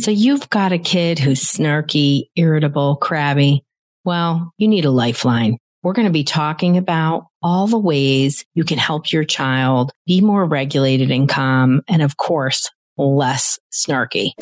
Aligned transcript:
So 0.00 0.10
you've 0.10 0.48
got 0.48 0.72
a 0.72 0.78
kid 0.78 1.18
who's 1.18 1.42
snarky, 1.42 2.30
irritable, 2.34 2.96
crabby. 2.96 3.62
Well, 4.02 4.50
you 4.56 4.66
need 4.66 4.86
a 4.86 4.90
lifeline. 4.90 5.58
We're 5.82 5.92
going 5.92 6.06
to 6.06 6.12
be 6.12 6.24
talking 6.24 6.78
about 6.78 7.26
all 7.42 7.66
the 7.66 7.78
ways 7.78 8.46
you 8.54 8.64
can 8.64 8.78
help 8.78 9.12
your 9.12 9.24
child 9.24 9.92
be 10.06 10.22
more 10.22 10.46
regulated 10.46 11.10
and 11.10 11.28
calm. 11.28 11.82
And 11.86 12.00
of 12.00 12.16
course, 12.16 12.70
less 12.96 13.58
snarky. 13.74 14.32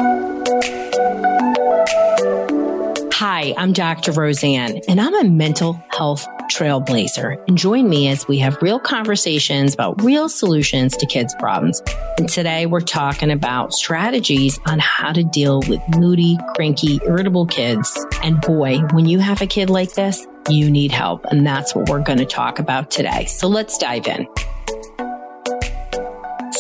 Hi, 3.19 3.53
I'm 3.57 3.73
Dr. 3.73 4.13
Roseann, 4.13 4.81
and 4.87 5.01
I'm 5.01 5.13
a 5.13 5.25
mental 5.25 5.83
health 5.89 6.25
trailblazer. 6.53 7.45
And 7.49 7.59
join 7.59 7.89
me 7.89 8.07
as 8.07 8.29
we 8.29 8.39
have 8.39 8.63
real 8.63 8.79
conversations 8.79 9.75
about 9.75 10.01
real 10.05 10.29
solutions 10.29 10.97
to 10.99 11.05
kids' 11.05 11.35
problems. 11.35 11.83
And 12.17 12.29
today 12.29 12.67
we're 12.67 12.81
talking 12.81 13.33
about 13.33 13.73
strategies 13.73 14.61
on 14.67 14.79
how 14.79 15.13
to 15.13 15.25
deal 15.25 15.63
with 15.69 15.81
moody, 15.99 16.39
cranky, 16.55 17.01
irritable 17.05 17.47
kids. 17.47 18.07
And 18.23 18.41
boy, 18.41 18.79
when 18.93 19.07
you 19.07 19.19
have 19.19 19.43
a 19.43 19.49
kid 19.49 19.69
like 19.69 19.95
this, 19.95 20.25
you 20.49 20.71
need 20.71 20.93
help. 20.93 21.25
And 21.25 21.45
that's 21.45 21.75
what 21.75 21.89
we're 21.89 22.05
going 22.05 22.21
to 22.21 22.25
talk 22.25 22.61
about 22.61 22.89
today. 22.89 23.25
So 23.25 23.49
let's 23.49 23.79
dive 23.79 24.07
in. 24.07 24.29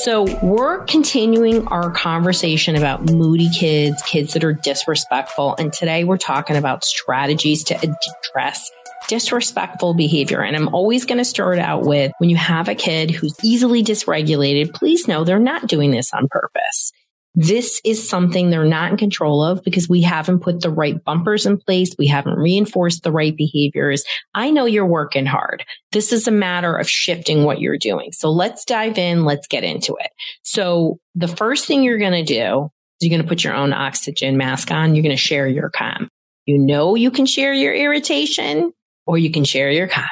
So 0.02 0.26
we're 0.44 0.84
continuing 0.84 1.66
our 1.68 1.90
conversation 1.90 2.76
about 2.76 3.10
moody 3.10 3.50
kids, 3.50 4.00
kids 4.02 4.32
that 4.34 4.44
are 4.44 4.52
disrespectful. 4.52 5.56
And 5.58 5.72
today 5.72 6.04
we're 6.04 6.18
talking 6.18 6.54
about 6.54 6.84
strategies 6.84 7.64
to 7.64 7.74
address 7.74 8.70
disrespectful 9.08 9.94
behavior. 9.94 10.40
And 10.40 10.54
I'm 10.54 10.72
always 10.72 11.04
going 11.04 11.18
to 11.18 11.24
start 11.24 11.58
out 11.58 11.82
with 11.82 12.12
when 12.18 12.30
you 12.30 12.36
have 12.36 12.68
a 12.68 12.76
kid 12.76 13.10
who's 13.10 13.34
easily 13.42 13.82
dysregulated, 13.82 14.72
please 14.72 15.08
know 15.08 15.24
they're 15.24 15.40
not 15.40 15.66
doing 15.66 15.90
this 15.90 16.12
on 16.14 16.28
purpose. 16.30 16.92
This 17.40 17.80
is 17.84 18.08
something 18.08 18.50
they're 18.50 18.64
not 18.64 18.90
in 18.90 18.96
control 18.96 19.44
of 19.44 19.62
because 19.62 19.88
we 19.88 20.02
haven't 20.02 20.40
put 20.40 20.60
the 20.60 20.72
right 20.72 20.96
bumpers 21.04 21.46
in 21.46 21.56
place. 21.56 21.94
We 21.96 22.08
haven't 22.08 22.36
reinforced 22.36 23.04
the 23.04 23.12
right 23.12 23.36
behaviors. 23.36 24.02
I 24.34 24.50
know 24.50 24.64
you're 24.64 24.84
working 24.84 25.24
hard. 25.24 25.64
This 25.92 26.12
is 26.12 26.26
a 26.26 26.32
matter 26.32 26.76
of 26.76 26.90
shifting 26.90 27.44
what 27.44 27.60
you're 27.60 27.78
doing. 27.78 28.10
So 28.10 28.32
let's 28.32 28.64
dive 28.64 28.98
in. 28.98 29.24
Let's 29.24 29.46
get 29.46 29.62
into 29.62 29.96
it. 30.00 30.10
So 30.42 30.98
the 31.14 31.28
first 31.28 31.66
thing 31.66 31.84
you're 31.84 31.98
going 31.98 32.10
to 32.10 32.24
do 32.24 32.70
is 33.00 33.08
you're 33.08 33.16
going 33.16 33.22
to 33.22 33.28
put 33.28 33.44
your 33.44 33.54
own 33.54 33.72
oxygen 33.72 34.36
mask 34.36 34.72
on. 34.72 34.96
You're 34.96 35.04
going 35.04 35.16
to 35.16 35.16
share 35.16 35.46
your 35.46 35.70
calm. 35.70 36.08
You 36.46 36.58
know, 36.58 36.96
you 36.96 37.12
can 37.12 37.26
share 37.26 37.54
your 37.54 37.72
irritation 37.72 38.72
or 39.06 39.16
you 39.16 39.30
can 39.30 39.44
share 39.44 39.70
your 39.70 39.86
calm. 39.86 40.08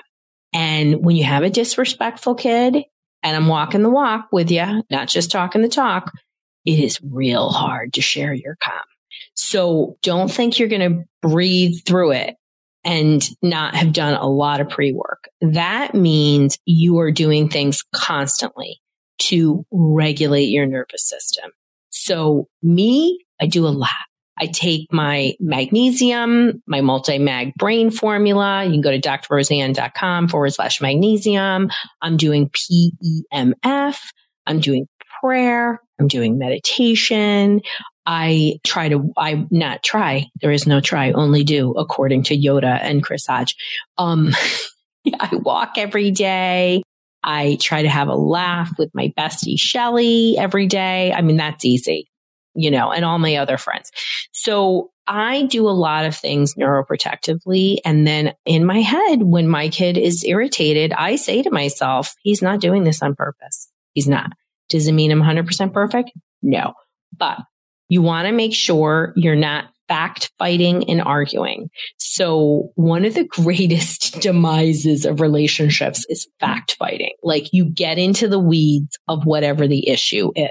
And 0.52 1.04
when 1.04 1.16
you 1.16 1.24
have 1.24 1.42
a 1.42 1.50
disrespectful 1.50 2.36
kid 2.36 2.84
and 3.24 3.36
I'm 3.36 3.48
walking 3.48 3.82
the 3.82 3.90
walk 3.90 4.28
with 4.30 4.52
you, 4.52 4.84
not 4.92 5.08
just 5.08 5.32
talking 5.32 5.62
the 5.62 5.68
talk, 5.68 6.12
it 6.66 6.78
is 6.78 7.00
real 7.02 7.48
hard 7.48 7.94
to 7.94 8.02
share 8.02 8.34
your 8.34 8.56
calm. 8.62 8.74
So 9.34 9.96
don't 10.02 10.30
think 10.30 10.58
you're 10.58 10.68
going 10.68 10.92
to 10.92 11.04
breathe 11.22 11.80
through 11.86 12.12
it 12.12 12.36
and 12.84 13.28
not 13.42 13.74
have 13.74 13.92
done 13.92 14.14
a 14.14 14.28
lot 14.28 14.60
of 14.60 14.68
pre 14.68 14.92
work. 14.92 15.28
That 15.40 15.94
means 15.94 16.58
you 16.66 16.98
are 16.98 17.10
doing 17.10 17.48
things 17.48 17.84
constantly 17.94 18.80
to 19.18 19.64
regulate 19.70 20.46
your 20.46 20.66
nervous 20.66 21.08
system. 21.08 21.50
So 21.90 22.48
me, 22.62 23.24
I 23.40 23.46
do 23.46 23.66
a 23.66 23.68
lot. 23.68 23.90
I 24.38 24.46
take 24.46 24.92
my 24.92 25.32
magnesium, 25.40 26.62
my 26.66 26.82
multi-mag 26.82 27.54
brain 27.54 27.90
formula. 27.90 28.64
You 28.64 28.72
can 28.72 28.80
go 28.82 28.90
to 28.90 29.00
drroseann.com 29.00 30.28
forward 30.28 30.52
slash 30.52 30.80
magnesium. 30.82 31.70
I'm 32.02 32.18
doing 32.18 32.50
PEMF. 32.50 33.98
I'm 34.46 34.60
doing 34.60 34.86
prayer. 35.20 35.80
I'm 35.98 36.08
doing 36.08 36.38
meditation. 36.38 37.62
I 38.04 38.60
try 38.64 38.88
to, 38.88 39.12
I 39.16 39.46
not 39.50 39.82
try. 39.82 40.26
There 40.40 40.52
is 40.52 40.66
no 40.66 40.80
try, 40.80 41.12
only 41.12 41.42
do 41.42 41.72
according 41.72 42.24
to 42.24 42.38
Yoda 42.38 42.78
and 42.80 43.02
Chris 43.02 43.26
Hodge. 43.26 43.56
Um, 43.98 44.30
I 45.20 45.36
walk 45.36 45.74
every 45.76 46.10
day. 46.10 46.82
I 47.22 47.58
try 47.60 47.82
to 47.82 47.88
have 47.88 48.08
a 48.08 48.14
laugh 48.14 48.70
with 48.78 48.90
my 48.94 49.12
bestie 49.18 49.58
Shelly 49.58 50.36
every 50.38 50.66
day. 50.66 51.12
I 51.12 51.22
mean, 51.22 51.36
that's 51.36 51.64
easy, 51.64 52.08
you 52.54 52.70
know, 52.70 52.92
and 52.92 53.04
all 53.04 53.18
my 53.18 53.36
other 53.36 53.58
friends. 53.58 53.90
So 54.32 54.90
I 55.08 55.42
do 55.42 55.68
a 55.68 55.70
lot 55.70 56.04
of 56.04 56.16
things 56.16 56.54
neuroprotectively. 56.54 57.78
And 57.84 58.06
then 58.06 58.34
in 58.44 58.64
my 58.64 58.80
head, 58.80 59.22
when 59.22 59.48
my 59.48 59.68
kid 59.68 59.96
is 59.96 60.24
irritated, 60.24 60.92
I 60.92 61.16
say 61.16 61.42
to 61.42 61.50
myself, 61.50 62.14
he's 62.22 62.42
not 62.42 62.60
doing 62.60 62.84
this 62.84 63.02
on 63.02 63.14
purpose. 63.16 63.68
He's 63.92 64.08
not. 64.08 64.30
Does 64.68 64.86
it 64.86 64.92
mean 64.92 65.12
I'm 65.12 65.22
100% 65.22 65.72
perfect? 65.72 66.10
No. 66.42 66.74
But 67.16 67.38
you 67.88 68.02
want 68.02 68.26
to 68.26 68.32
make 68.32 68.54
sure 68.54 69.12
you're 69.16 69.36
not 69.36 69.66
fact 69.88 70.32
fighting 70.38 70.88
and 70.90 71.00
arguing. 71.00 71.70
So 71.98 72.70
one 72.74 73.04
of 73.04 73.14
the 73.14 73.24
greatest 73.30 74.20
demises 74.20 75.04
of 75.04 75.20
relationships 75.20 76.04
is 76.08 76.28
fact 76.40 76.76
fighting. 76.78 77.12
Like 77.22 77.52
you 77.52 77.64
get 77.64 77.98
into 77.98 78.28
the 78.28 78.40
weeds 78.40 78.98
of 79.08 79.24
whatever 79.24 79.68
the 79.68 79.88
issue 79.88 80.32
is. 80.34 80.50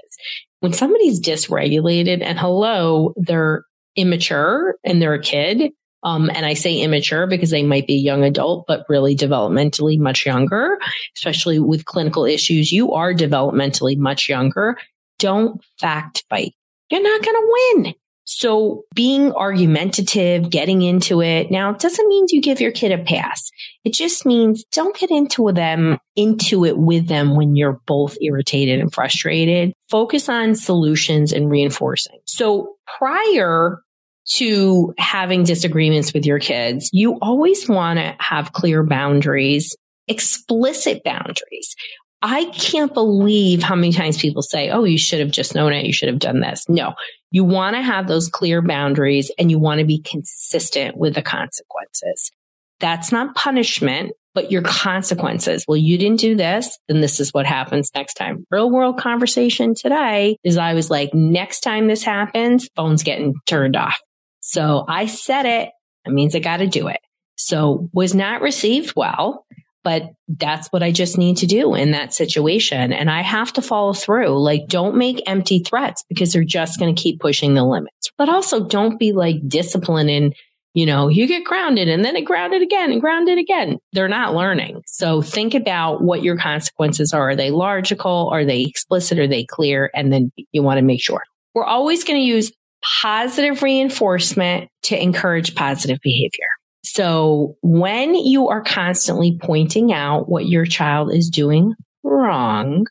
When 0.61 0.73
somebody's 0.73 1.19
dysregulated 1.19 2.23
and 2.23 2.39
hello, 2.39 3.13
they're 3.17 3.65
immature 3.95 4.75
and 4.83 5.01
they're 5.01 5.13
a 5.13 5.21
kid, 5.21 5.71
um, 6.05 6.29
and 6.29 6.45
I 6.45 6.53
say 6.53 6.79
immature 6.79 7.25
because 7.25 7.49
they 7.49 7.63
might 7.63 7.87
be 7.87 7.95
a 7.95 7.97
young 7.97 8.23
adult, 8.23 8.65
but 8.67 8.85
really 8.87 9.15
developmentally 9.15 9.97
much 9.97 10.23
younger, 10.23 10.77
especially 11.17 11.59
with 11.59 11.85
clinical 11.85 12.25
issues. 12.25 12.71
You 12.71 12.93
are 12.93 13.11
developmentally 13.11 13.97
much 13.97 14.29
younger. 14.29 14.77
Don't 15.17 15.61
fact 15.79 16.23
fight. 16.29 16.53
You're 16.91 17.01
not 17.01 17.23
going 17.23 17.35
to 17.35 17.53
win. 17.81 17.95
So 18.27 18.83
being 18.93 19.31
argumentative, 19.33 20.49
getting 20.49 20.81
into 20.81 21.21
it 21.21 21.51
now 21.51 21.71
it 21.71 21.79
doesn't 21.79 22.07
mean 22.07 22.25
you 22.29 22.41
give 22.41 22.59
your 22.59 22.71
kid 22.71 22.91
a 22.91 23.03
pass. 23.03 23.49
It 23.83 23.93
just 23.93 24.25
means 24.25 24.63
don't 24.71 24.97
get 24.97 25.11
into 25.11 25.51
them, 25.51 25.99
into 26.15 26.65
it 26.65 26.77
with 26.77 27.07
them 27.07 27.35
when 27.35 27.55
you're 27.55 27.79
both 27.85 28.17
irritated 28.21 28.79
and 28.79 28.93
frustrated. 28.93 29.73
Focus 29.89 30.27
on 30.27 30.55
solutions 30.55 31.31
and 31.33 31.49
reinforcing. 31.49 32.19
So 32.25 32.75
prior 32.97 33.79
to 34.27 34.93
having 34.97 35.43
disagreements 35.43 36.13
with 36.13 36.25
your 36.25 36.39
kids, 36.39 36.89
you 36.91 37.17
always 37.21 37.69
want 37.69 37.99
to 37.99 38.15
have 38.19 38.53
clear 38.53 38.83
boundaries, 38.83 39.75
explicit 40.07 41.03
boundaries. 41.03 41.75
I 42.21 42.45
can't 42.45 42.93
believe 42.93 43.61
how 43.61 43.75
many 43.75 43.91
times 43.91 44.17
people 44.17 44.41
say, 44.41 44.71
Oh, 44.71 44.83
you 44.83 44.97
should 44.97 45.19
have 45.19 45.31
just 45.31 45.53
known 45.53 45.73
it. 45.73 45.85
You 45.85 45.93
should 45.93 46.09
have 46.09 46.19
done 46.19 46.39
this. 46.39 46.67
No, 46.67 46.93
you 47.29 47.43
want 47.43 47.75
to 47.75 47.81
have 47.81 48.07
those 48.07 48.29
clear 48.29 48.61
boundaries 48.61 49.31
and 49.37 49.51
you 49.51 49.59
want 49.59 49.79
to 49.79 49.85
be 49.85 50.01
consistent 50.01 50.97
with 50.97 51.13
the 51.13 51.21
consequences. 51.21 52.31
That's 52.79 53.11
not 53.11 53.35
punishment, 53.35 54.13
but 54.33 54.51
your 54.51 54.61
consequences. 54.61 55.65
Well, 55.67 55.77
you 55.77 55.97
didn't 55.97 56.19
do 56.19 56.35
this, 56.35 56.77
then 56.87 57.01
this 57.01 57.19
is 57.19 57.33
what 57.33 57.45
happens 57.45 57.91
next 57.93 58.15
time. 58.15 58.45
Real 58.49 58.69
world 58.69 58.99
conversation 58.99 59.75
today 59.75 60.37
is 60.43 60.57
I 60.57 60.73
was 60.73 60.89
like, 60.89 61.13
next 61.13 61.61
time 61.61 61.87
this 61.87 62.03
happens, 62.03 62.69
phone's 62.75 63.03
getting 63.03 63.33
turned 63.45 63.75
off. 63.75 63.99
So 64.45 64.85
I 64.87 65.07
said 65.07 65.45
it. 65.45 65.69
It 66.05 66.11
means 66.11 66.35
I 66.35 66.39
got 66.39 66.57
to 66.57 66.67
do 66.67 66.87
it. 66.87 66.99
So 67.35 67.89
was 67.93 68.13
not 68.13 68.41
received 68.41 68.93
well, 68.95 69.45
but 69.83 70.11
that's 70.27 70.67
what 70.67 70.83
I 70.83 70.91
just 70.91 71.17
need 71.17 71.37
to 71.37 71.47
do 71.47 71.73
in 71.73 71.91
that 71.91 72.13
situation. 72.13 72.93
And 72.93 73.09
I 73.09 73.21
have 73.21 73.51
to 73.53 73.61
follow 73.61 73.93
through. 73.93 74.39
Like 74.39 74.67
don't 74.67 74.97
make 74.97 75.23
empty 75.27 75.59
threats 75.59 76.03
because 76.07 76.31
they're 76.31 76.43
just 76.43 76.79
going 76.79 76.95
to 76.95 77.01
keep 77.01 77.19
pushing 77.19 77.55
the 77.55 77.65
limits, 77.65 78.11
but 78.19 78.29
also 78.29 78.63
don't 78.67 78.99
be 78.99 79.13
like 79.13 79.37
disciplined 79.47 80.11
and 80.11 80.35
you 80.75 80.85
know, 80.85 81.07
you 81.07 81.25
get 81.25 81.45
grounded 81.45 81.87
and 81.87 82.03
then 82.03 82.17
it 82.17 82.25
grounded 82.25 82.61
again 82.61 82.91
and 82.91 82.99
grounded 82.99 83.37
again. 83.37 83.77
They're 83.93 84.09
not 84.09 84.35
learning. 84.35 84.81
So 84.85 85.21
think 85.21 85.53
about 85.55 86.03
what 86.03 86.21
your 86.21 86.37
consequences 86.37 87.13
are. 87.13 87.29
Are 87.29 87.35
they 87.35 87.49
logical? 87.49 88.29
Are 88.29 88.43
they 88.43 88.63
explicit? 88.63 89.17
Are 89.17 89.27
they 89.27 89.45
clear? 89.45 89.89
And 89.95 90.11
then 90.11 90.33
you 90.51 90.63
want 90.63 90.77
to 90.79 90.81
make 90.81 91.01
sure. 91.01 91.23
We're 91.53 91.63
always 91.63 92.03
going 92.03 92.19
to 92.19 92.25
use 92.25 92.51
positive 93.01 93.61
reinforcement 93.63 94.69
to 94.83 95.01
encourage 95.01 95.55
positive 95.55 95.99
behavior. 96.03 96.47
So 96.83 97.57
when 97.61 98.13
you 98.13 98.49
are 98.49 98.61
constantly 98.61 99.39
pointing 99.41 99.91
out 99.91 100.29
what 100.29 100.45
your 100.45 100.65
child 100.65 101.13
is 101.13 101.29
doing 101.29 101.73
wrong, 102.03 102.85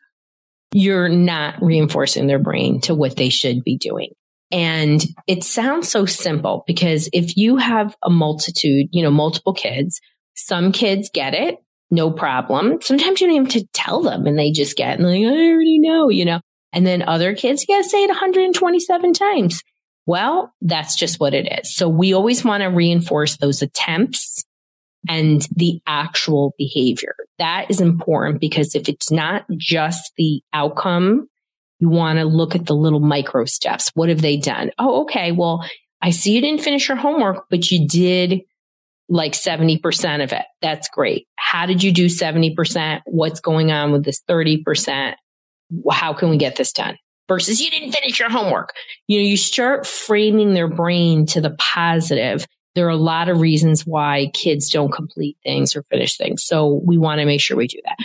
you're 0.72 1.08
not 1.08 1.62
reinforcing 1.62 2.26
their 2.26 2.40
brain 2.40 2.80
to 2.82 2.94
what 2.94 3.16
they 3.16 3.28
should 3.28 3.62
be 3.62 3.78
doing. 3.78 4.10
And 4.50 5.02
it 5.26 5.44
sounds 5.44 5.88
so 5.88 6.06
simple 6.06 6.64
because 6.66 7.08
if 7.12 7.36
you 7.36 7.56
have 7.56 7.96
a 8.02 8.10
multitude, 8.10 8.88
you 8.90 9.02
know, 9.02 9.10
multiple 9.10 9.54
kids, 9.54 10.00
some 10.34 10.72
kids 10.72 11.10
get 11.12 11.34
it, 11.34 11.56
no 11.90 12.10
problem. 12.10 12.80
Sometimes 12.82 13.20
you 13.20 13.28
don't 13.28 13.36
even 13.36 13.46
have 13.46 13.62
to 13.62 13.68
tell 13.72 14.02
them 14.02 14.26
and 14.26 14.38
they 14.38 14.50
just 14.50 14.76
get 14.76 14.98
and 14.98 15.08
like, 15.08 15.22
I 15.22 15.50
already 15.50 15.78
know, 15.78 16.08
you 16.08 16.24
know. 16.24 16.40
And 16.72 16.84
then 16.84 17.02
other 17.02 17.36
kids, 17.36 17.64
gotta 17.66 17.84
say 17.84 18.02
it 18.02 18.08
127 18.08 19.12
times. 19.12 19.62
Well, 20.06 20.52
that's 20.60 20.96
just 20.96 21.20
what 21.20 21.34
it 21.34 21.60
is. 21.60 21.74
So 21.74 21.88
we 21.88 22.12
always 22.12 22.44
want 22.44 22.62
to 22.62 22.68
reinforce 22.68 23.36
those 23.38 23.62
attempts 23.62 24.44
and 25.08 25.46
the 25.54 25.80
actual 25.86 26.54
behavior. 26.58 27.14
That 27.38 27.66
is 27.70 27.80
important 27.80 28.40
because 28.40 28.74
if 28.74 28.88
it's 28.88 29.10
not 29.10 29.44
just 29.58 30.12
the 30.16 30.42
outcome 30.52 31.28
You 31.80 31.88
want 31.88 32.18
to 32.18 32.24
look 32.24 32.54
at 32.54 32.66
the 32.66 32.74
little 32.74 33.00
micro 33.00 33.44
steps. 33.44 33.90
What 33.94 34.08
have 34.08 34.22
they 34.22 34.36
done? 34.38 34.70
Oh, 34.78 35.02
okay. 35.02 35.32
Well, 35.32 35.68
I 36.00 36.10
see 36.10 36.32
you 36.34 36.40
didn't 36.40 36.62
finish 36.62 36.88
your 36.88 36.96
homework, 36.96 37.44
but 37.50 37.70
you 37.70 37.86
did 37.86 38.42
like 39.08 39.32
70% 39.32 40.24
of 40.24 40.32
it. 40.32 40.44
That's 40.62 40.88
great. 40.88 41.26
How 41.36 41.66
did 41.66 41.82
you 41.82 41.92
do 41.92 42.06
70%? 42.06 43.02
What's 43.06 43.40
going 43.40 43.70
on 43.70 43.92
with 43.92 44.04
this 44.04 44.22
30%? 44.28 45.14
How 45.90 46.14
can 46.14 46.30
we 46.30 46.36
get 46.38 46.56
this 46.56 46.72
done? 46.72 46.96
Versus 47.26 47.60
you 47.60 47.70
didn't 47.70 47.92
finish 47.92 48.18
your 48.18 48.28
homework. 48.28 48.74
You 49.06 49.18
know, 49.18 49.24
you 49.24 49.36
start 49.38 49.86
framing 49.86 50.52
their 50.52 50.68
brain 50.68 51.24
to 51.26 51.40
the 51.40 51.56
positive. 51.58 52.46
There 52.74 52.86
are 52.86 52.90
a 52.90 52.96
lot 52.96 53.28
of 53.28 53.40
reasons 53.40 53.86
why 53.86 54.30
kids 54.34 54.68
don't 54.68 54.92
complete 54.92 55.38
things 55.42 55.74
or 55.74 55.84
finish 55.84 56.18
things. 56.18 56.44
So 56.44 56.82
we 56.84 56.98
want 56.98 57.20
to 57.20 57.24
make 57.24 57.40
sure 57.40 57.56
we 57.56 57.66
do 57.66 57.80
that. 57.84 57.96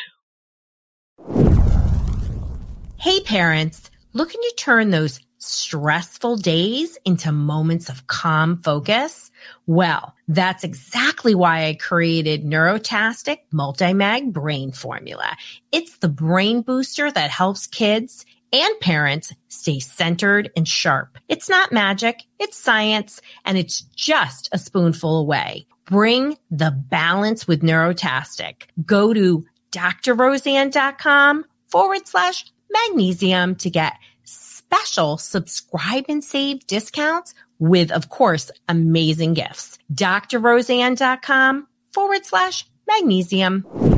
Hey 2.97 3.19
parents, 3.21 3.91
looking 4.13 4.41
to 4.41 4.53
turn 4.57 4.91
those 4.91 5.19
stressful 5.39 6.37
days 6.37 6.97
into 7.05 7.31
moments 7.31 7.89
of 7.89 8.07
calm 8.07 8.61
focus? 8.61 9.31
Well, 9.67 10.13
that's 10.27 10.63
exactly 10.63 11.33
why 11.33 11.65
I 11.65 11.73
created 11.75 12.43
Neurotastic 12.43 13.39
Multimag 13.53 14.31
Brain 14.31 14.71
Formula. 14.71 15.35
It's 15.71 15.97
the 15.97 16.09
brain 16.09 16.61
booster 16.61 17.09
that 17.09 17.31
helps 17.31 17.67
kids 17.67 18.25
and 18.51 18.79
parents 18.79 19.33
stay 19.47 19.79
centered 19.79 20.51
and 20.55 20.67
sharp. 20.67 21.17
It's 21.27 21.49
not 21.49 21.71
magic, 21.71 22.23
it's 22.39 22.57
science, 22.57 23.21
and 23.45 23.57
it's 23.57 23.81
just 23.95 24.49
a 24.51 24.57
spoonful 24.57 25.19
away. 25.19 25.67
Bring 25.85 26.37
the 26.51 26.71
balance 26.71 27.47
with 27.47 27.61
Neurotastic. 27.61 28.63
Go 28.85 29.13
to 29.13 29.45
drroseann.com 29.71 31.45
forward 31.67 32.07
slash 32.07 32.45
magnesium 32.71 33.55
to 33.55 33.69
get 33.69 33.93
special 34.23 35.17
subscribe 35.17 36.05
and 36.09 36.23
save 36.23 36.65
discounts 36.67 37.33
with, 37.57 37.91
of 37.91 38.09
course, 38.09 38.51
amazing 38.67 39.33
gifts. 39.33 39.79
drroseann.com 39.93 41.67
forward 41.91 42.25
slash 42.25 42.65
magnesium. 42.87 43.88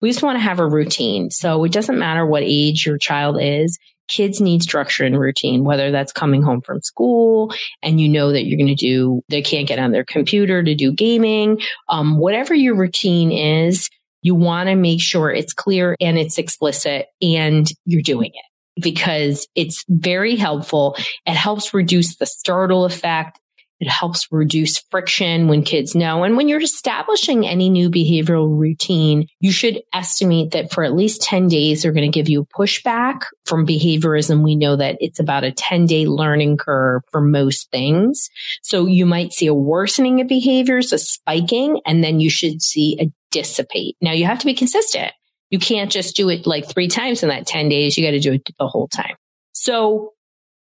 We 0.00 0.10
just 0.10 0.22
want 0.22 0.36
to 0.36 0.42
have 0.42 0.60
a 0.60 0.66
routine. 0.66 1.30
So 1.30 1.64
it 1.64 1.72
doesn't 1.72 1.98
matter 1.98 2.26
what 2.26 2.42
age 2.44 2.86
your 2.86 2.98
child 2.98 3.38
is. 3.40 3.78
Kids 4.08 4.40
need 4.40 4.62
structure 4.62 5.04
and 5.04 5.18
routine, 5.18 5.64
whether 5.64 5.90
that's 5.90 6.12
coming 6.12 6.42
home 6.42 6.60
from 6.60 6.80
school 6.80 7.52
and 7.82 8.00
you 8.00 8.08
know 8.08 8.30
that 8.32 8.44
you're 8.44 8.58
going 8.58 8.68
to 8.68 8.74
do, 8.74 9.22
they 9.28 9.42
can't 9.42 9.66
get 9.66 9.80
on 9.80 9.90
their 9.90 10.04
computer 10.04 10.62
to 10.62 10.74
do 10.76 10.92
gaming. 10.92 11.60
Um, 11.88 12.18
whatever 12.18 12.54
your 12.54 12.76
routine 12.76 13.32
is, 13.32 13.90
you 14.22 14.34
want 14.34 14.68
to 14.68 14.76
make 14.76 15.00
sure 15.00 15.30
it's 15.30 15.52
clear 15.52 15.96
and 16.00 16.18
it's 16.18 16.38
explicit 16.38 17.06
and 17.20 17.68
you're 17.84 18.02
doing 18.02 18.30
it 18.32 18.82
because 18.82 19.46
it's 19.54 19.84
very 19.88 20.36
helpful. 20.36 20.96
It 21.24 21.34
helps 21.34 21.74
reduce 21.74 22.16
the 22.16 22.26
startle 22.26 22.84
effect. 22.84 23.40
It 23.78 23.90
helps 23.90 24.26
reduce 24.30 24.78
friction 24.90 25.48
when 25.48 25.62
kids 25.62 25.94
know. 25.94 26.24
And 26.24 26.36
when 26.36 26.48
you're 26.48 26.62
establishing 26.62 27.46
any 27.46 27.68
new 27.68 27.90
behavioral 27.90 28.58
routine, 28.58 29.28
you 29.40 29.52
should 29.52 29.82
estimate 29.92 30.52
that 30.52 30.72
for 30.72 30.82
at 30.82 30.94
least 30.94 31.22
10 31.22 31.48
days, 31.48 31.82
they're 31.82 31.92
going 31.92 32.10
to 32.10 32.18
give 32.18 32.28
you 32.28 32.46
pushback 32.56 33.22
from 33.44 33.66
behaviorism. 33.66 34.42
We 34.42 34.56
know 34.56 34.76
that 34.76 34.96
it's 35.00 35.20
about 35.20 35.44
a 35.44 35.52
10 35.52 35.86
day 35.86 36.06
learning 36.06 36.56
curve 36.56 37.02
for 37.10 37.20
most 37.20 37.70
things. 37.70 38.30
So 38.62 38.86
you 38.86 39.04
might 39.04 39.34
see 39.34 39.46
a 39.46 39.54
worsening 39.54 40.22
of 40.22 40.28
behaviors, 40.28 40.92
a 40.92 40.98
spiking, 40.98 41.80
and 41.84 42.02
then 42.02 42.18
you 42.18 42.30
should 42.30 42.62
see 42.62 42.96
a 42.98 43.12
dissipate. 43.30 43.96
Now 44.00 44.12
you 44.12 44.24
have 44.24 44.38
to 44.38 44.46
be 44.46 44.54
consistent. 44.54 45.12
You 45.50 45.58
can't 45.58 45.92
just 45.92 46.16
do 46.16 46.30
it 46.30 46.46
like 46.46 46.66
three 46.66 46.88
times 46.88 47.22
in 47.22 47.28
that 47.28 47.46
10 47.46 47.68
days. 47.68 47.96
You 47.96 48.06
got 48.06 48.12
to 48.12 48.20
do 48.20 48.32
it 48.32 48.48
the 48.58 48.66
whole 48.66 48.88
time. 48.88 49.16
So 49.52 50.14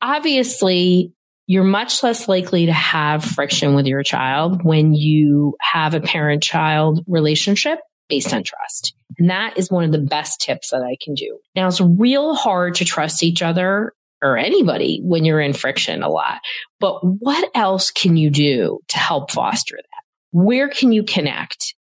obviously 0.02 1.12
you're 1.50 1.64
much 1.64 2.04
less 2.04 2.28
likely 2.28 2.66
to 2.66 2.72
have 2.72 3.24
friction 3.24 3.74
with 3.74 3.84
your 3.84 4.04
child 4.04 4.62
when 4.62 4.94
you 4.94 5.56
have 5.60 5.94
a 5.94 6.00
parent 6.00 6.44
child 6.44 7.02
relationship 7.08 7.80
based 8.08 8.32
on 8.32 8.44
trust. 8.44 8.94
And 9.18 9.30
that 9.30 9.58
is 9.58 9.68
one 9.68 9.82
of 9.82 9.90
the 9.90 9.98
best 9.98 10.40
tips 10.40 10.70
that 10.70 10.82
I 10.82 10.96
can 11.02 11.14
do. 11.14 11.40
Now 11.56 11.66
it's 11.66 11.80
real 11.80 12.36
hard 12.36 12.76
to 12.76 12.84
trust 12.84 13.24
each 13.24 13.42
other 13.42 13.92
or 14.22 14.38
anybody 14.38 15.00
when 15.02 15.24
you're 15.24 15.40
in 15.40 15.52
friction 15.52 16.04
a 16.04 16.08
lot. 16.08 16.38
But 16.78 17.00
what 17.02 17.50
else 17.52 17.90
can 17.90 18.16
you 18.16 18.30
do 18.30 18.78
to 18.86 18.98
help 18.98 19.32
foster 19.32 19.74
that? 19.74 20.02
Where 20.30 20.68
can 20.68 20.92
you 20.92 21.02
connect? 21.02 21.74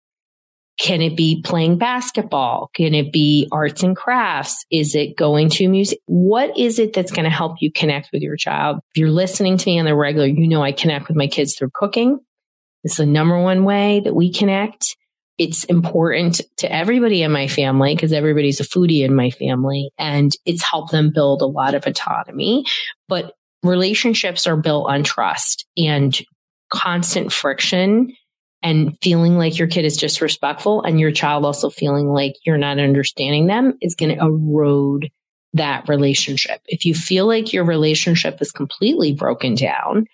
Can 0.78 1.02
it 1.02 1.16
be 1.16 1.42
playing 1.42 1.76
basketball? 1.76 2.70
Can 2.72 2.94
it 2.94 3.12
be 3.12 3.48
arts 3.50 3.82
and 3.82 3.96
crafts? 3.96 4.64
Is 4.70 4.94
it 4.94 5.16
going 5.16 5.50
to 5.50 5.68
music? 5.68 5.98
What 6.06 6.56
is 6.56 6.78
it 6.78 6.92
that's 6.92 7.10
going 7.10 7.24
to 7.24 7.30
help 7.30 7.56
you 7.60 7.72
connect 7.72 8.10
with 8.12 8.22
your 8.22 8.36
child? 8.36 8.78
If 8.94 9.00
you're 9.00 9.10
listening 9.10 9.58
to 9.58 9.66
me 9.66 9.80
on 9.80 9.86
the 9.86 9.94
regular, 9.96 10.28
you 10.28 10.46
know 10.46 10.62
I 10.62 10.70
connect 10.70 11.08
with 11.08 11.16
my 11.16 11.26
kids 11.26 11.56
through 11.56 11.70
cooking. 11.74 12.20
It's 12.84 12.96
the 12.96 13.06
number 13.06 13.40
one 13.42 13.64
way 13.64 14.00
that 14.04 14.14
we 14.14 14.32
connect. 14.32 14.96
It's 15.36 15.64
important 15.64 16.40
to 16.58 16.72
everybody 16.72 17.22
in 17.22 17.32
my 17.32 17.48
family 17.48 17.94
because 17.94 18.12
everybody's 18.12 18.60
a 18.60 18.64
foodie 18.64 19.04
in 19.04 19.14
my 19.14 19.30
family 19.30 19.90
and 19.98 20.32
it's 20.44 20.62
helped 20.62 20.92
them 20.92 21.12
build 21.12 21.42
a 21.42 21.46
lot 21.46 21.74
of 21.74 21.86
autonomy. 21.86 22.64
But 23.08 23.32
relationships 23.64 24.46
are 24.46 24.56
built 24.56 24.88
on 24.88 25.02
trust 25.02 25.66
and 25.76 26.16
constant 26.70 27.32
friction 27.32 28.14
and 28.62 28.96
feeling 29.02 29.38
like 29.38 29.58
your 29.58 29.68
kid 29.68 29.84
is 29.84 29.96
disrespectful 29.96 30.82
and 30.82 30.98
your 30.98 31.12
child 31.12 31.44
also 31.44 31.70
feeling 31.70 32.08
like 32.08 32.34
you're 32.44 32.58
not 32.58 32.78
understanding 32.78 33.46
them 33.46 33.74
is 33.80 33.94
going 33.94 34.16
to 34.16 34.24
erode 34.24 35.10
that 35.54 35.88
relationship. 35.88 36.60
If 36.66 36.84
you 36.84 36.94
feel 36.94 37.26
like 37.26 37.52
your 37.52 37.64
relationship 37.64 38.40
is 38.42 38.52
completely 38.52 39.12
broken 39.12 39.54
down, 39.54 40.06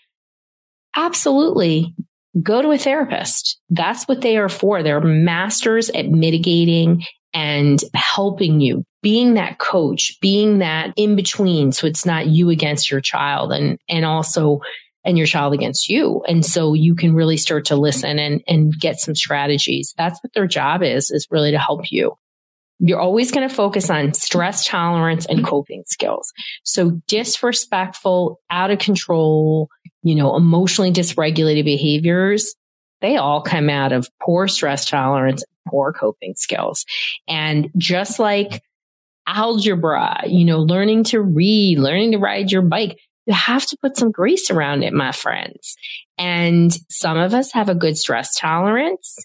absolutely 0.94 1.94
go 2.42 2.62
to 2.62 2.70
a 2.70 2.78
therapist. 2.78 3.60
That's 3.70 4.06
what 4.06 4.20
they 4.20 4.36
are 4.36 4.48
for. 4.48 4.82
They're 4.82 5.00
masters 5.00 5.90
at 5.90 6.08
mitigating 6.08 7.02
and 7.32 7.80
helping 7.94 8.60
you, 8.60 8.84
being 9.02 9.34
that 9.34 9.58
coach, 9.58 10.16
being 10.20 10.58
that 10.58 10.92
in 10.96 11.16
between. 11.16 11.72
So 11.72 11.86
it's 11.86 12.06
not 12.06 12.26
you 12.26 12.50
against 12.50 12.90
your 12.90 13.00
child 13.00 13.52
and, 13.52 13.78
and 13.88 14.04
also 14.04 14.60
and 15.04 15.18
your 15.18 15.26
child 15.26 15.52
against 15.52 15.88
you. 15.88 16.22
And 16.26 16.44
so 16.44 16.74
you 16.74 16.94
can 16.94 17.14
really 17.14 17.36
start 17.36 17.66
to 17.66 17.76
listen 17.76 18.18
and, 18.18 18.42
and 18.48 18.72
get 18.78 18.98
some 18.98 19.14
strategies. 19.14 19.94
That's 19.96 20.22
what 20.22 20.32
their 20.32 20.46
job 20.46 20.82
is, 20.82 21.10
is 21.10 21.28
really 21.30 21.50
to 21.50 21.58
help 21.58 21.90
you. 21.90 22.16
You're 22.80 23.00
always 23.00 23.30
going 23.30 23.48
to 23.48 23.54
focus 23.54 23.88
on 23.90 24.14
stress 24.14 24.66
tolerance 24.66 25.26
and 25.26 25.44
coping 25.44 25.84
skills. 25.86 26.32
So 26.64 27.00
disrespectful, 27.06 28.40
out 28.50 28.70
of 28.70 28.78
control, 28.78 29.68
you 30.02 30.14
know, 30.14 30.36
emotionally 30.36 30.92
dysregulated 30.92 31.64
behaviors, 31.64 32.54
they 33.00 33.16
all 33.16 33.42
come 33.42 33.70
out 33.70 33.92
of 33.92 34.08
poor 34.22 34.48
stress 34.48 34.88
tolerance, 34.88 35.44
poor 35.68 35.92
coping 35.92 36.34
skills. 36.34 36.84
And 37.28 37.70
just 37.76 38.18
like 38.18 38.62
algebra, 39.26 40.22
you 40.26 40.44
know, 40.44 40.58
learning 40.58 41.04
to 41.04 41.20
read, 41.20 41.78
learning 41.78 42.12
to 42.12 42.18
ride 42.18 42.50
your 42.50 42.62
bike, 42.62 42.98
you 43.26 43.34
have 43.34 43.66
to 43.66 43.76
put 43.80 43.96
some 43.96 44.10
grease 44.10 44.50
around 44.50 44.82
it, 44.82 44.92
my 44.92 45.12
friends. 45.12 45.76
And 46.18 46.72
some 46.88 47.18
of 47.18 47.34
us 47.34 47.52
have 47.52 47.68
a 47.68 47.74
good 47.74 47.96
stress 47.96 48.34
tolerance. 48.34 49.16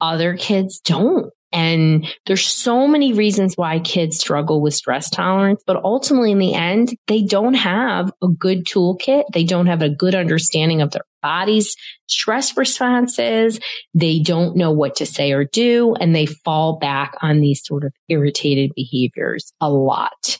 Other 0.00 0.36
kids 0.36 0.80
don't. 0.80 1.32
And 1.52 2.06
there's 2.26 2.44
so 2.44 2.86
many 2.86 3.12
reasons 3.12 3.54
why 3.54 3.78
kids 3.78 4.18
struggle 4.18 4.60
with 4.60 4.74
stress 4.74 5.08
tolerance, 5.08 5.62
but 5.66 5.82
ultimately 5.82 6.32
in 6.32 6.38
the 6.38 6.54
end, 6.54 6.94
they 7.06 7.22
don't 7.22 7.54
have 7.54 8.12
a 8.22 8.28
good 8.28 8.66
toolkit. 8.66 9.24
They 9.32 9.44
don't 9.44 9.66
have 9.66 9.80
a 9.80 9.88
good 9.88 10.14
understanding 10.14 10.82
of 10.82 10.90
their 10.90 11.04
body's 11.22 11.74
stress 12.08 12.56
responses. 12.56 13.60
They 13.94 14.18
don't 14.18 14.56
know 14.56 14.72
what 14.72 14.96
to 14.96 15.06
say 15.06 15.32
or 15.32 15.44
do, 15.44 15.94
and 15.94 16.14
they 16.14 16.26
fall 16.26 16.78
back 16.78 17.14
on 17.22 17.40
these 17.40 17.62
sort 17.64 17.84
of 17.84 17.92
irritated 18.08 18.72
behaviors 18.74 19.52
a 19.60 19.70
lot. 19.70 20.38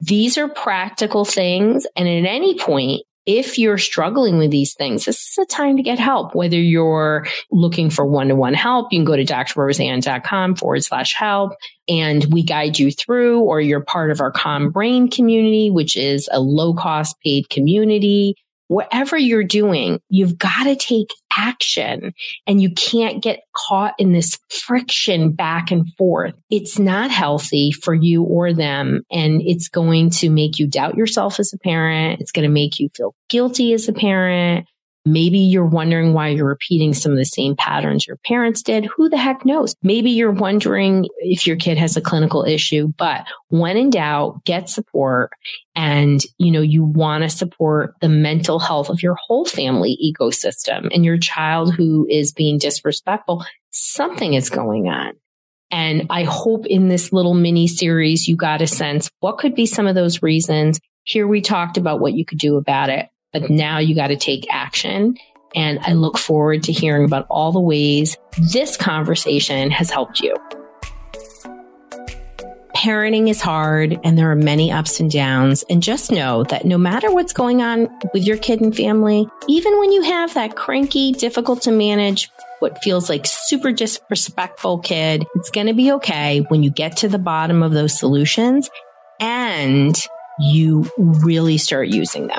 These 0.00 0.38
are 0.38 0.48
practical 0.48 1.24
things. 1.24 1.86
And 1.96 2.08
at 2.08 2.28
any 2.28 2.58
point, 2.58 3.02
if 3.26 3.58
you're 3.58 3.76
struggling 3.76 4.38
with 4.38 4.50
these 4.50 4.72
things, 4.72 5.04
this 5.04 5.20
is 5.20 5.38
a 5.38 5.44
time 5.44 5.76
to 5.76 5.82
get 5.82 5.98
help. 5.98 6.34
Whether 6.34 6.58
you're 6.58 7.26
looking 7.50 7.90
for 7.90 8.06
one 8.06 8.28
to 8.28 8.34
one 8.34 8.54
help, 8.54 8.90
you 8.90 8.98
can 8.98 9.04
go 9.04 9.16
to 9.16 9.24
drroseann.com 9.24 10.56
forward 10.56 10.82
slash 10.82 11.14
help 11.14 11.52
and 11.88 12.24
we 12.32 12.42
guide 12.42 12.78
you 12.78 12.90
through, 12.90 13.40
or 13.40 13.60
you're 13.60 13.84
part 13.84 14.10
of 14.10 14.22
our 14.22 14.30
Calm 14.30 14.70
Brain 14.70 15.10
community, 15.10 15.70
which 15.70 15.94
is 15.94 16.26
a 16.32 16.40
low 16.40 16.72
cost 16.72 17.16
paid 17.22 17.50
community 17.50 18.34
whatever 18.68 19.18
you're 19.18 19.44
doing, 19.44 20.00
you've 20.08 20.38
got 20.38 20.64
to 20.64 20.76
take 20.76 21.08
action 21.36 22.12
and 22.46 22.62
you 22.62 22.72
can't 22.72 23.22
get 23.22 23.40
caught 23.56 23.94
in 23.98 24.12
this 24.12 24.38
friction 24.48 25.32
back 25.32 25.70
and 25.70 25.92
forth. 25.96 26.34
It's 26.50 26.78
not 26.78 27.10
healthy 27.10 27.72
for 27.72 27.94
you 27.94 28.22
or 28.22 28.52
them. 28.52 29.02
And 29.10 29.42
it's 29.44 29.68
going 29.68 30.10
to 30.10 30.30
make 30.30 30.58
you 30.58 30.66
doubt 30.66 30.96
yourself 30.96 31.40
as 31.40 31.52
a 31.52 31.58
parent. 31.58 32.20
It's 32.20 32.32
going 32.32 32.48
to 32.48 32.52
make 32.52 32.78
you 32.78 32.88
feel 32.96 33.14
guilty 33.28 33.72
as 33.72 33.88
a 33.88 33.92
parent. 33.92 34.66
Maybe 35.12 35.38
you're 35.38 35.66
wondering 35.66 36.12
why 36.12 36.28
you're 36.28 36.46
repeating 36.46 36.92
some 36.94 37.12
of 37.12 37.18
the 37.18 37.24
same 37.24 37.56
patterns 37.56 38.06
your 38.06 38.18
parents 38.26 38.62
did. 38.62 38.86
Who 38.86 39.08
the 39.08 39.16
heck 39.16 39.44
knows? 39.44 39.74
Maybe 39.82 40.10
you're 40.10 40.30
wondering 40.30 41.06
if 41.18 41.46
your 41.46 41.56
kid 41.56 41.78
has 41.78 41.96
a 41.96 42.00
clinical 42.00 42.44
issue, 42.44 42.92
but 42.98 43.26
when 43.48 43.76
in 43.76 43.90
doubt, 43.90 44.44
get 44.44 44.68
support. 44.68 45.30
And, 45.74 46.20
you 46.38 46.50
know, 46.50 46.60
you 46.60 46.84
want 46.84 47.22
to 47.22 47.28
support 47.28 47.94
the 48.00 48.08
mental 48.08 48.58
health 48.58 48.90
of 48.90 49.02
your 49.02 49.14
whole 49.14 49.44
family 49.44 49.96
ecosystem 50.04 50.88
and 50.92 51.04
your 51.04 51.18
child 51.18 51.74
who 51.74 52.06
is 52.10 52.32
being 52.32 52.58
disrespectful. 52.58 53.44
Something 53.70 54.34
is 54.34 54.50
going 54.50 54.88
on. 54.88 55.14
And 55.70 56.06
I 56.10 56.24
hope 56.24 56.66
in 56.66 56.88
this 56.88 57.12
little 57.12 57.34
mini 57.34 57.66
series, 57.68 58.26
you 58.26 58.36
got 58.36 58.62
a 58.62 58.66
sense 58.66 59.10
what 59.20 59.38
could 59.38 59.54
be 59.54 59.66
some 59.66 59.86
of 59.86 59.94
those 59.94 60.22
reasons. 60.22 60.80
Here 61.04 61.26
we 61.26 61.40
talked 61.40 61.76
about 61.76 62.00
what 62.00 62.14
you 62.14 62.24
could 62.24 62.38
do 62.38 62.56
about 62.56 62.90
it, 62.90 63.08
but 63.32 63.50
now 63.50 63.78
you 63.78 63.94
got 63.94 64.08
to 64.08 64.16
take 64.16 64.46
action. 64.50 65.16
And 65.54 65.78
I 65.80 65.92
look 65.92 66.18
forward 66.18 66.62
to 66.64 66.72
hearing 66.72 67.04
about 67.04 67.26
all 67.30 67.52
the 67.52 67.60
ways 67.60 68.16
this 68.52 68.76
conversation 68.76 69.70
has 69.70 69.90
helped 69.90 70.20
you. 70.20 70.34
Parenting 72.76 73.28
is 73.28 73.40
hard 73.40 73.98
and 74.04 74.16
there 74.16 74.30
are 74.30 74.36
many 74.36 74.70
ups 74.70 75.00
and 75.00 75.10
downs. 75.10 75.64
And 75.68 75.82
just 75.82 76.12
know 76.12 76.44
that 76.44 76.64
no 76.64 76.78
matter 76.78 77.10
what's 77.10 77.32
going 77.32 77.60
on 77.60 77.88
with 78.14 78.24
your 78.24 78.36
kid 78.36 78.60
and 78.60 78.76
family, 78.76 79.26
even 79.48 79.78
when 79.78 79.90
you 79.90 80.02
have 80.02 80.34
that 80.34 80.54
cranky, 80.54 81.12
difficult 81.12 81.62
to 81.62 81.72
manage, 81.72 82.30
what 82.60 82.82
feels 82.82 83.08
like 83.08 83.26
super 83.26 83.72
disrespectful 83.72 84.78
kid, 84.78 85.26
it's 85.34 85.50
going 85.50 85.66
to 85.66 85.74
be 85.74 85.92
okay 85.92 86.40
when 86.48 86.62
you 86.62 86.70
get 86.70 86.98
to 86.98 87.08
the 87.08 87.18
bottom 87.18 87.62
of 87.62 87.72
those 87.72 87.98
solutions 87.98 88.70
and 89.18 89.96
you 90.38 90.88
really 90.96 91.58
start 91.58 91.88
using 91.88 92.28
them. 92.28 92.38